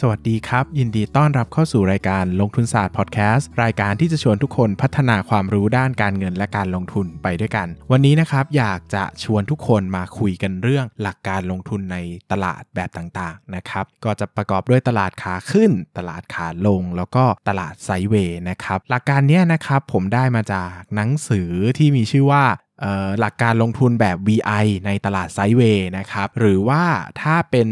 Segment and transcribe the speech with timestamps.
[0.00, 11.96] สวัสดีครับ ยินดีต้อนรับเข้าสู่รายการลงทุนศาสตร์พอดแคสต์รายการที่จะชวนทุกคนพัฒนาความรู้ด้านการเงินและการลงทุนไปด้วยกัน วันนี้นะครับอยากจะชวนทุกคนมาคุยกันเรื่องหลักการลงทุนใน
[12.32, 22.44] ตลาดแบบต่างๆนะครับก็จะประกอบด้วยตลาดขาขึ้น ตลาดขาลง แล้วก็ตลาดไซเวย์นะครับหลักการนี้นะครับผมได้มาจากหนังสือที่มีชื่อว่า
[23.20, 26.82] หลักการลงทุนแบบ VI ในตลาดไซเวย์นะครับ หรือว่า
[27.20, 27.68] ถ้าเป็น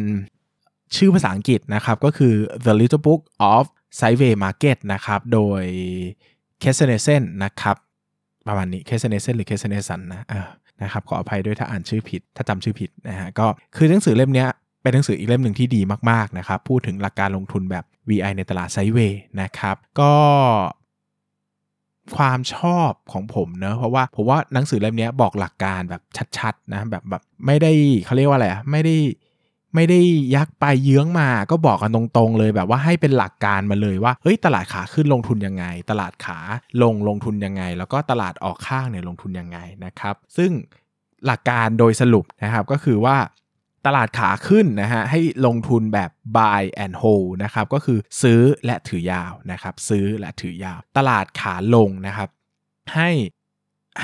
[0.97, 3.23] ชื่อภาษาอังกฤษนะครับ ก็คือ The Little Book
[3.53, 3.65] of
[3.99, 5.63] Sideway Market นะครับ โดย
[6.63, 7.77] k e s s e n e s e n นะครับ
[8.47, 9.59] ประมาณนี้ k e s s e n e s e n หรือ k e s
[9.63, 10.25] s e n e s e n นะ
[10.83, 14.47] นะครับขออภัยด้วยถ้าอ่านชื่อผิด ถ้าจำชื่อผิดนะฮะก็คือหนังสือเล่มนี้
[14.83, 20.15] เป็นหนังสืออีกเล่มหนึ่งที่ดีมาก ๆ นะครับ พูดถึงหลักการลงทุนแบบ VI ในตลาดไซเวย์นะครับ ก็
[22.17, 26.03] ความชอบของผมเนอะเพราะว่าผมว่าหนังสือเล่มนี้บอกหลักการแบบ
[26.39, 27.73] ชัดๆนะแบบแบบไม่ได้
[28.05, 28.97] เขาเรียกว่าอะไรอะไม่ได้
[29.75, 30.01] ไม่ได้
[30.37, 36.39] ยักไปเยื้องมาก็บอกกันตรงๆ เลยแบบว่าให้เป็นหลักการมาเลยว่าเฮ้ยตลาดขาขึ้นลงทุนยังไง ตลาดขา
[36.83, 40.51] ลงลงทุนยังไง แล้วก็ตลาดออกข้างเนี่ยลงทุนยังไงนะครับ ซึ่ง
[41.27, 43.17] หลักการโดยสรุปนะครับก็คือว่า
[43.87, 52.29] ตลาดขาขึ้นนะฮะให้ลงทุนแบบ buy and hold นะครับก็คือซื้อและถือยาวนะครับซื้อและถือยาว ตลาดขาลงนะครับ
[52.95, 53.11] ให้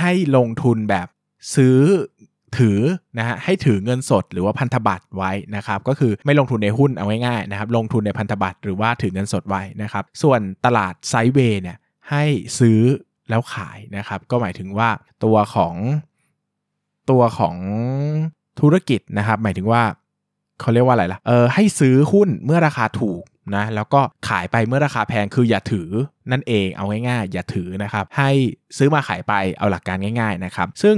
[0.01, 1.09] ให้ลงทุนแบบ
[1.55, 1.79] ซื้อ
[2.59, 2.81] ถือ
[3.19, 11.77] นะฮะให้ถือเงินสดหรือว่าพันธบัตรไว้นะครับก็คือไม่ลงทุนในหุ้นเอาง่ายๆนะครับลงทุนในพันธบัตรหรือว่าถือเงินสดไว้นะครับส่วนตลาดไซด์เวย์เนี่ย
[12.11, 12.25] ให้
[12.59, 12.81] ซื้อ
[13.31, 14.89] แล้วขายนะครับก็หมายถึงว่า
[15.25, 15.75] ตัวของ
[17.11, 17.57] ตัวของ
[18.61, 19.83] ธุรกิจนะครับหมายถึงว่า
[20.61, 23.23] เขาเรียกว่าอะไรล่ะเออให้ซื้อหุ้นเมื่อราคาถูก
[23.57, 25.89] นะแล้วก็ขายไปเมื่อราคาแพงคืออย่าถือ
[26.33, 28.31] นั่นเองเอาง่ายๆ อย่าถือนะครับให้
[28.77, 30.97] ซื้อมาขายไปเอาหลักการง่าย ๆนะครับ ซึ่ง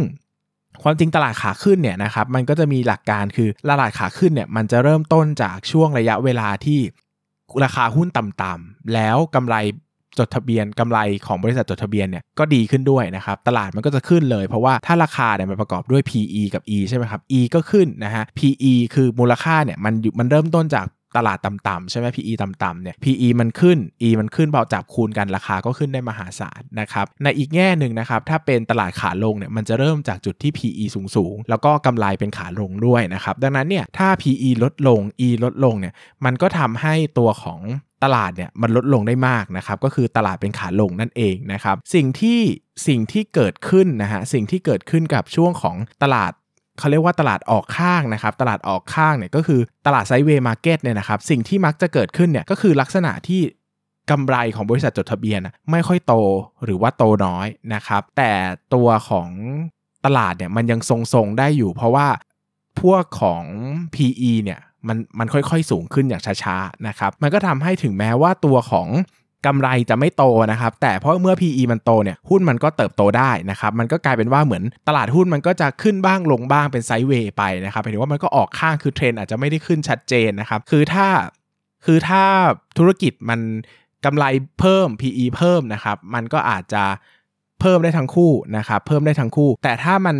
[0.83, 6.81] ความจริงตลาดขาขึ้นเนี่ยนะครับมันก็จะมีหลักการคือตลาดขาขึ้นเนี่ยมันจะเริ่มต้นจากช่วงระยะเวลาที่
[7.65, 9.56] ราคาหุ้นต่ำๆแล้วกำไร
[10.19, 20.87] จดทะเบียนกำไรของบริษัทจดทะเบียนเนี่ยก็ดีขึ้นด้วยนะครับตลาดมันก็จะขึ้นเลยเพราะว่าถ้าราคาเนี่ยมันประกอบด้วย PE กับ E ใช่ไหมครับ E ก็ขึ้นนะฮะ PE คือมูลค่าเนี่ยมันมันเริ่มต้นจาก
[21.17, 30.85] ตลาดต่ำๆใช่ไหม PE ต่ำๆเนี่ย PE มันขึ้น E มันขึ้นพอจับคูณกันราคาก็ขึ้นได้มหาศาลนะครับ ในอีกแง่หนึ่งนะครับ ถ้าเป็นตลาดขาลงเนี่ย มันจะเริ่มจากจุดที่ PE
[31.17, 37.61] สูงๆ แล้วก็กำไรเป็นขาลงด้วยนะครับ ดังนั้นเนี่ย ถ้า PE ลดลง E ลดลงเนี่ย มันก็ทำให้ตัวของ
[38.05, 42.41] ตลาดเนี่ยมันลดลงได้มากนะครับ ก็คือตลาดเป็นขาลงนั่นเองนะครับ สิ่งที่
[42.87, 46.33] สิ่งที่เกิดขึ้นนะฮะสิ่งที่เกิดขึ้นกับช่วงของตลาด
[46.78, 53.41] เขาเรียกว่าตลาดออกข้างนะครับ ตลาดออกข้างเนี่ยก็คือตลาด sideways market เนี่ยนะครับ สิ่งที่มักจะเกิดขึ้นเนี่ยก็คือลักษณะที่
[54.11, 55.41] กำไรของบริษัทจดทะเบียน
[55.71, 56.15] ไม่ค่อยโต
[56.65, 58.33] หรือว่าโตน้อยนะครับ แต่
[58.75, 59.28] ตัวของ
[60.05, 60.81] ตลาดเนี่ยมันยัง
[61.12, 62.09] ทรงๆได้อยู่ เพราะว่า
[62.81, 63.43] พวกของ
[63.94, 68.88] PE เนี่ยมันมันค่อยๆสูงขึ้นอย่างช้าๆนะครับ มันก็ทำให้ถึงแม้ว่าตัวของ
[69.47, 81.09] กำไรจะไม่โตนะครับ แต่เพราะเมื่อ PE มันโตเนี่ยหุ้นมันก็เติบโตได้นะครับ มันก็กลายเป็นว่าเหมือนตลาดหุ้นมันก็จะขึ้นบ้างลงบ้างเป็นไซด์เวย์ไปนะครับหมายถึงว่ามันก็ออกข้างคือเทรนอาจจะไม่ได้ขึ้นชัดเจนนะครับ คือถ้า
[81.84, 82.22] คือถ้า
[82.78, 83.41] ธุรกิจมัน
[84.04, 84.25] กำไร
[84.60, 86.84] เพิ่ม PE เพิ่มนะครับ มันก็อาจจะ
[87.60, 90.16] เพิ่มได้ทั้งคู่นะครับเพิ่มได้ทั้งคู่ แต่ถ้ามัน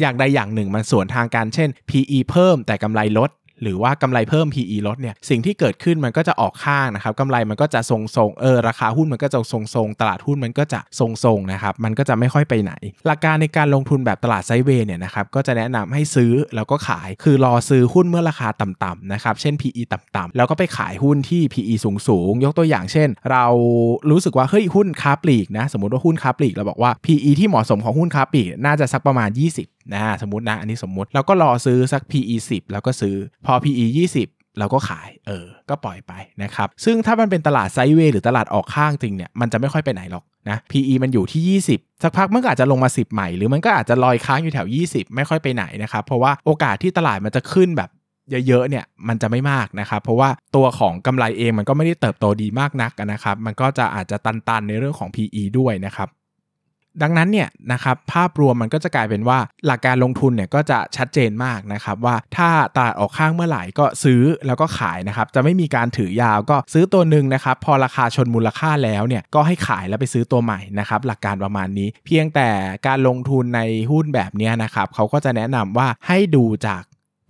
[0.00, 3.30] อย่างใดอย่างหนึ่งมันส่วนทางกันเช่น PE เพิ่มแต่กำไรลด
[3.62, 12.72] หรือว่ากำไรเพิ่ม PE ลดเนี่ยสิ่งที่เกิดขึ้นมันก็จะออกข้างนะครับกำไรมันก็จะทรงๆเออราคาหุ้นมันก็จะทรงๆตลาดหุ้นมันก็จะทรงๆนะครับมันก็จะไม่ค่อยไปไหน
[13.06, 21.74] หลักการในการลงทุนแบบตลาดไซด์เวย์เนี่ยนะครับก็จะแนะนำให้ซื้อแล้วก็ขาย คือรอซื้อหุ้นเมื่อราคาต่ำๆนะครับเช่น PE ต่ำๆแล้วก็ไปขายหุ้นที่ PE
[22.08, 23.44] สูงๆยกตัวอย่างเช่น เรา
[24.10, 29.30] รู้สึกว่าเฮ้ยหุ้นค้าปลีกนะสมมติว่าหุ้นค้าปลีกเราบอกว่า PE ที่เหมาะสมของหุ้นค้าปลีกน่าจะสักประมาณ
[29.60, 36.12] 20นะสมมตินะอันนี้สมมติแล้วก็รอซื้อสัก PE 10แล้วก็ซื้อพอ PE 20เราก็ขาย เออ ก็ปล่อยไป
[36.42, 47.90] นะครับ ซึ่งถ้ามันเป็นตลาดไซด์เวย์หรือตลาดออกข้างจริงเนี่ย มันจะไม่ค่อยไปไหนหรอกนะ PE มันอยู่ที่ 20 สักพักมันก็อาจจะลงมา 10 ใหม่ หรือมันก็อาจจะลอยค้างอยู่แถว 20 ไม่ค่อยไปไหนนะครับ เพราะว่าโอกาสที่ตลาดมันจะขึ้นแบบ
[48.48, 56.08] เยอะๆเนี่ยมันจะไม่มากนะครับ เพราะว่าตัวของกำไรเองมันก็ไม่ได้เติบโตดีมากนักนะครับ มันก็จะอาจจะตันๆในเรื่องของ PE ด้วยนะครับ
[57.02, 72.48] ดังนั้นเนี่ยนะครับภาพรวมมันก็จะกลายเป็นว่าหลักการลงทุนเนี่ยก็จะชัดเจนมากนะครับว่าถ้าตลาดออกข้างเมื่อไหร่ก็ซื้อแล้วก็ขายนะครับจะไม่มีการถือยาวก็ซื้อตัวหนึ่งนะครับพอราคาชนมูลค่าแล้วเนี่ยก็ให้ขายแล้วไปซื้อตัวใหม่นะครับหลักการประมาณนี้ เพียงแต่
[72.86, 73.60] การลงทุนใน
[73.90, 76.82] หุ้นแบบนี้นะครับเขาก็จะแนะนำว่าให้ดูจาก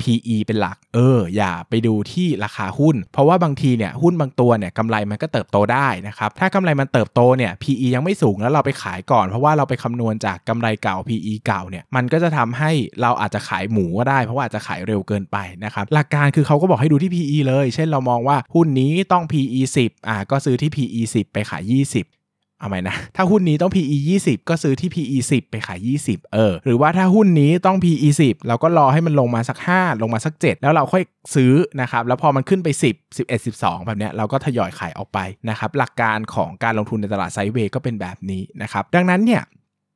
[0.03, 12.71] PE เป็นหลัก เออ อย่าไปดูที่ราคาหุ้น เพราะว่าบางทีเนี่ยหุ้นบางตัวเนี่ยกำไรมันก็เติบโตได้นะครับ ถ้ากำไรมันเติบโตเนี่ย PE ยังไม่สูงแล้วเราไปขายก่อน เพราะว่าเราไปคำนวณจากกำไรเก่า PE เก่าเนี่ยมันก็จะทำให้
[13.03, 21.63] เราอาจจะขายหมูก็ได้ เพราะว่าอาจจะขายเร็วเกินไปนะครับหลักการคือเขาก็บอกให้ดูที่ PE เลย เช่นเรามองว่าหุ้นนี้ต้อง PE 10อ่าก็ซื้อที่ PE 10 ไปขาย
[21.95, 22.22] 20
[22.63, 30.03] เอาไหมนะ ถ้าหุ้นนี้ต้อง PE 20 ก็ซื้อที่ PE 10 ไปขาย 20 เออ หรือว่าถ้าหุ้นนี้ต้อง PE 10 เราก็รอให้มันลงมาสัก 5
[30.03, 31.03] ลงมาสัก 7 แล้วเราค่อย
[31.35, 35.19] ซื้อนะครับ แล้วพอมันขึ้นไป 10 11 12 แบบเนี้ยเราก็ทยอยขายออกไป
[35.51, 39.45] นะครับ หลักการของการลงทุนในตลาดไซด์เวย์ก็เป็นแบบนี้นะครับ ดังนั้นเนี่ย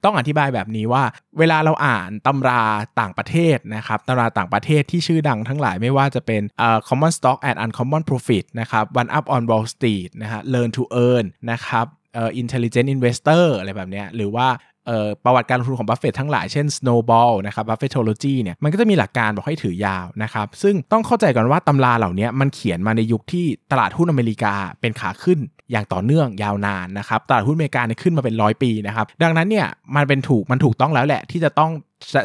[0.04, 1.02] ต้องอธิบายแบบนี้ว่า
[1.38, 2.62] เวลาเราอ่านตำรา
[3.00, 10.82] ต่างประเทศนะครับตำราต่างประเทศที่ชื่อดังทั้งหลายไม่ว่าจะเป็น uh, common stock and uncommon profit นะครับ one up on wall street นะฮะ learn to
[11.06, 11.86] earn นะครับ
[12.16, 14.48] เอ่อ intelligent investor อะไรแบบเนี้ยหรือว่า
[14.86, 25.38] เอ่อประวัติการลงทุนของบัฟเฟตทั้งหลายเช่น snowball นะครับ buffettology เนี่ยมันก็จะมีหลักการบอกให้ถือยาวนะครับซึ่งต้องเข้าใจก่อนว่าตำราเหล่านี้มันเขียนมาในยุคที่ตลาดหุ้นอเมริกาเป็นขาขึ้น
[25.70, 29.66] อย่างต่อเนื่องยาวนานนะครับตลาดหุ้นอเมริกาเนี่ยขึ้นมาเป็นร้อยปีนะครับดังนั้นเนี่ย
[29.96, 31.70] มันเป็นถูกมันถูกต้องแล้วแหละที่จะต้อง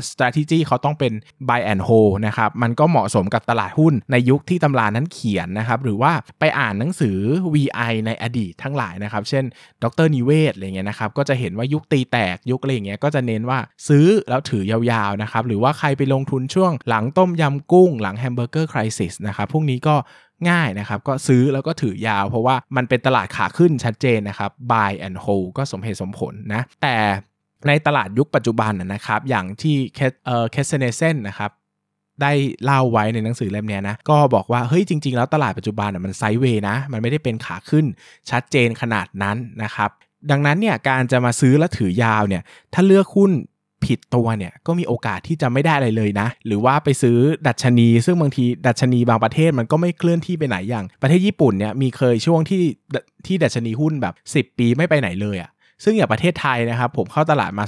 [0.09, 1.13] strategy เขาต้องเป็น
[1.47, 7.18] buy and hold นะครับ มันก็เหมาะสมกับตลาดหุ้นในยุคที่ตำรานั้นเขียนนะครับ หรือว่าไปอ่านหนังสือ
[7.53, 9.44] VI ในอดีตทั้งหลายนะครับ เช่น
[9.83, 19.95] ดร.นิเวศน์อะไรเงี้ยนะครับ ก็จะเห็นว่ายุคตีแตกยุคอะไรเงี้ย ก็จะเน้นว่าซื้อแล้วถือยาวๆนะครับ หรือว่าใครไปลงทุนช่วงหลังต้มยำกุ้ง หลัง hamburger crisis นะครับ พวกนี้ก็
[20.50, 26.95] ง่ายนะครับ ก็ซื้อแล้วก็ถือยาว เพราะว่ามันเป็นตลาดขาขึ้นชัดเจนนะครับ buy and hold ก็สมเหตุสมผลนะ แต่
[27.68, 31.52] ในตลาดยุคปัจจุบันนะครับ อย่างที่เคเอ่อเคสเนเซนนะครับ
[32.22, 32.31] ได้
[32.63, 37.86] เล่าไว้ในหนังสือเล่มนี้นะ ก็บอกว่า เฮ้ยจริง ๆ แล้วตลาดปัจจุบันมันไซด์เวย์นะ มันไม่ได้เป็นขาขึ้น
[38.30, 39.90] ชัดเจนขนาดนั้นนะครับ
[40.31, 42.44] ดังนั้นเนี่ยการจะมาซื้อและถือยาวเนี่ย
[42.74, 43.31] ถ้าเลือกหุ้น
[43.86, 47.18] ผิดตัวเนี่ยก็มีโอกาสที่จะไม่ได้อะไรเลยนะ หรือว่าไปซื้อ
[47.48, 52.63] ดัชนี ซึ่งบางทีดัชนีบางประเทศมันก็ไม่เคลื่อนที่ไปไหนอย่าง ประเทศญี่ปุ่นเนี่ยมีเคยช่วงที่
[53.25, 54.13] ที่ดัชนีหุ้นแบบ
[54.54, 55.50] 10 ปีไม่ไปไหนเลยอะ่ะ
[55.83, 57.66] ซึ่งอย่างประเทศไทยนะครับผมเข้าตลาดมา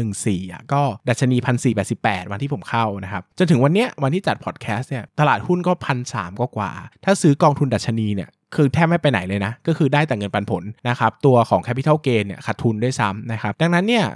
[0.00, 1.36] 2014อะก็ดัชนี
[1.84, 6.72] 1,488 วันที่ผมเข้านะครับจนถึงวันเนี้ยวันที่จัดพอดแคสต์เนี่ยตลาดหุ้นก็พันสามก็กว่า
[7.04, 14.06] ถ้าซื้อกองทุนดัชนีเนี่ยคือแทบไม่ไปไหนเลยนะ ก็คือได้แต่เงินปันผลนะครับ ตัวของ Capital Gain เนี่ยขาดทุนด้วยซ้ำนะครับ ดังนั้นเนี่ย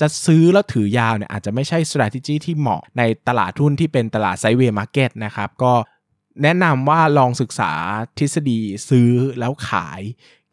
[0.00, 5.72] จะซื้อแล้วถือยาวเนี่ยอาจจะไม่ใช่ strategy ที่เหมาะในตลาดหุ้นที่เป็นตลาด sideways market นะครับ ก็
[6.42, 7.72] แนะนำว่าลองศึกษา
[8.18, 10.00] ทฤษฎีซื้อแล้วขาย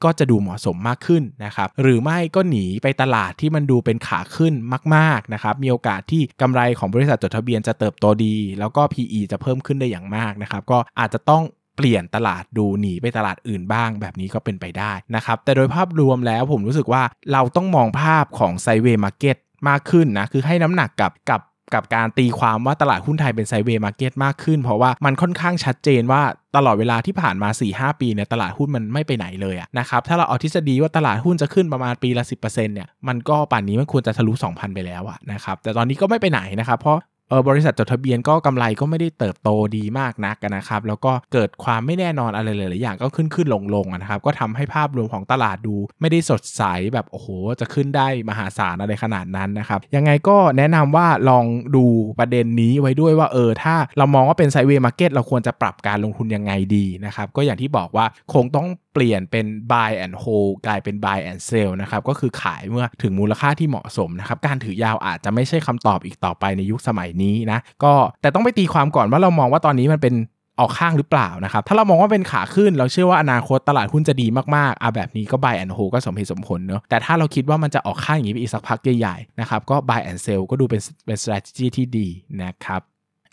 [0.03, 4.53] ก็จะดูเหมาะสมมากขึ้นนะครับหรือไม่ก็หนีไปตลาดที่มันดูเป็นขาขึ้น
[4.95, 11.43] มากๆนะครับมีโอกาสที่กำไรของบริษัทจดทะเบียนจะเติบโตดี แล้วก็ PE จะเพิ่มขึ้นได้อย่างมากนะครับก็อาจจะต้อง
[11.77, 19.37] เปลี่ยนตลาดดูหนีไปตลาดอื่นบ้าง แบบนี้ก็เป็นไปได้นะครับแต่โดยภาพรวมแล้วผมรู้สึกว่าเราต้องมองภาพของ sideways market
[19.69, 21.41] มากขึ้นนะคือให้น้ำหนักกับกับ
[21.73, 26.21] กับการตีความว่าตลาดหุ้นไทยเป็น sideways market มากขึ้น เพราะว่ามันค่อนข้างชัดเจนว่า
[26.55, 36.97] ตลอดเวลาที่ผ่านมา 4-5 ปีเนี่ยตลาดหุ้นมันไม่ไปไหนเลยนะครับถ้าเราเอาทฤษฎีว่าตลาดหุ้นจะขึ้นประมาณปีละ 10%เนี่ยมันก็ป่านนี้มันควรจะทะลุ 2,000 ไปแล้วอะนะครับแต่ตอนนี้ก็ไม่ไปไหนนะครับเพราะ
[37.29, 46.63] เออบริษัทจดทะเบียนก็กำไรก็ไม่ได้เติบโตดีมากนักนะครับ แล้วก็เกิดความไม่แน่นอนอะไรหลายๆอย่างก็ขึ้นขึ้นลงลงนะครับ ก็ทำให้ภาพรวมของตลาดดู ไม่ได้สดใส
[46.93, 47.27] แบบโอ้โห
[47.59, 51.45] จะขึ้นได้มหาศาลอะไรขนาดนั้นนะครับ ยังไงก็แนะนำว่าลอง
[51.75, 51.85] ดู
[52.19, 70.15] ประเด็นนี้ไว้ด้วยว่าเออถ้าเรามองว่าเป็นไซเวย์มาร์เก็ตเราควรจะปรับการลงทุนยังไงดีนะครับ ก็อย่างที่บอกว่าคงต้อง เปลี่ยนเป็น buy and hold กลายเป็น buy and sell นะครับก็คือขายเมื่อถึงมูลค่าที่เหมาะสมนะครับการถือยาวอาจจะไม่ใช่คำตอบอีกต่อไปในยุคสมัยนี้นะก็แต่ต้องไปตีความก่อนว่าเรามองว่าตอนนี้มันเป็น
[70.59, 82.07] ออกข้างหรือเปล่านะครับ ถ้าเรามองว่าเป็นขาขึ้น เราเชื่อว่าอนาคตตลาดหุ้นจะดีมากๆอะแบบนี้ก็ buy and hold ก็สมเหตุสมผลเนอะแต่ถ้าเราคิดว่ามันจะออกข้างอย่างนี้ไปอีกสักพักใหญ่ๆนะครับ ก็ buy and sell ก็ดูเป็นเป็น strategy ที่ดี
[82.43, 82.81] นะครับ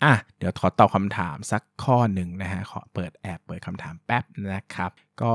[0.05, 4.91] อะเดี๋ยวขอตอบคำถามสักข้อหนึ่งนะฮะขอเปิดแอบเปิดคำถามแป๊บนะครับ
[5.23, 5.35] ก็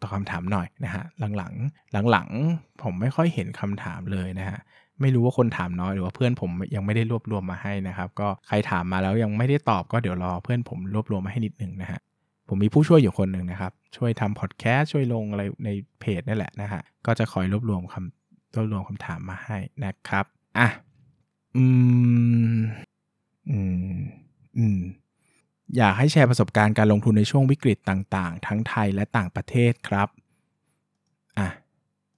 [0.00, 1.04] ตอบคำถามหน่อยนะฮะ
[1.36, 4.58] หลังๆหลังๆผมไม่ค่อยเห็นคำถามเลยนะฮะ
[5.00, 12.00] ไม่รู้ว่าคนถามน้อยหรือว่าเพื่อนผมยังไม่ได้รวบรวมมาให้นะครับ ก็ใครถามมาแล้วยังไม่ได้ตอบก็เดี๋ยวรอเพื่อนผมรวบรวมมาให้นิดนึงนะฮะ
[12.48, 15.70] ผมมีผู้ช่วยอยู่คนหนึ่งนะครับ ช่วยทำพอดแคสต์ช่วยลงอะไรใน
[16.00, 20.24] เพจนี่แหละนะฮะก็จะคอยรวบรวมคำรวบรวมคำถามมาให้นะครับ
[20.58, 20.68] อะ
[21.56, 21.64] อื
[22.54, 22.56] ม
[23.50, 23.58] อื
[23.96, 23.98] ม
[24.58, 24.80] อืม
[25.76, 30.08] อยากให้แชร์ประสบการณ์การลงทุนในช่วงวิกฤตต่างๆ ทั้งไทยและต่างประเทศครับ
[31.38, 31.48] อะ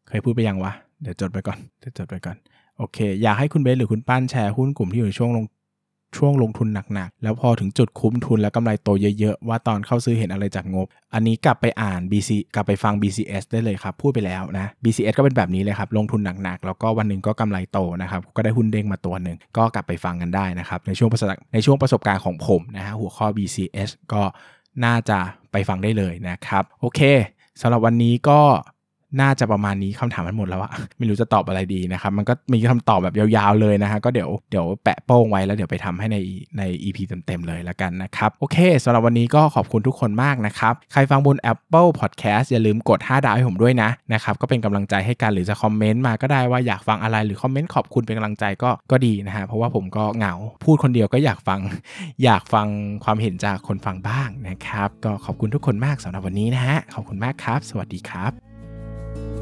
[0.08, 2.36] เคยพูดไปยังวะ เดี๋ยวจดไปก่อน เดี๋ยวจดไปก่อน
[2.78, 5.44] โอเค อยากให้คุณเบสหรือคุณปั้นแชร์หุ้นกลุ่มที่อยู่ในช่วงลง
[6.16, 20.80] ช่วงลงทุนหนักๆ แล้วพอถึงจุดคุ้มทุนแล้วกำไรโตเยอะๆ ว่าตอนเข้าซื้อเห็นอะไรจากงบ อันนี้กลับไปอ่าน BC กลับไปฟัง BCS ได้เลยครับ พูดไปแล้วนะ BCS ก็เป็นแบบนี้เลยครับ ลงทุนหนักๆ แล้วก็วันหนึ่งก็กำไรโตนะครับ ก็ได้หุ้นเด้งมาตัวหนึ่ง ก็กลับไปฟังกันได้นะครับ
[20.86, 24.22] ในช่วงประสบในช่วงประสบการณ์ของผมนะฮะหัวข้อ BCS ก็
[24.84, 25.18] น่าจะ
[25.52, 27.00] ไปฟังได้เลยนะครับ โอเค
[27.60, 28.40] สำหรับวันนี้ก็
[29.20, 36.16] น่าจะประมาณนี้คำถามมันหมดแล้วอะไม่รู้จะตอบอะไรดีนะครับ มันก็มีคำตอบแบบยาวๆเลยนะฮะก็เดี๋ยวเดี๋ยวแปะโป้งไว้แล้วเดี๋ยวไปทำให้ใน
[36.58, 50.34] ใน EP เต็มๆเลยแล้วกันนะครับ โอเคสำหรับวันนี้ก็ขอบคุณทุกคนมากนะครับ ใครฟังบน Apple Podcast อย่าลืมกด 5 ดาวให้ผมด้วยนะนะครับก็เป็นกำลังใจให้กันหรือจะคอมเมนต์มาก็ได้ว่าอยากฟังอะไรหรือคอมเมนต์ขอบคุณเป็นกำลังใจก็ก็ดีนะฮะเพราะว่าผมก็เหงา
[50.64, 51.60] พูดคนเดียวก็อยากฟัง
[52.24, 52.66] อยากฟัง
[53.04, 58.45] ความเห็นจากคนฟังบ้างนะครับ ก็ขอบคุณทุกคนมากสำหรับวันนี้นะฮะขอบคุณมากครับ สวัสดีครับ